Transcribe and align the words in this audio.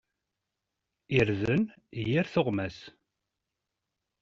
Irden 1.17 1.63
i 1.99 2.01
yir 2.07 2.25
tuɣmas. 2.33 2.77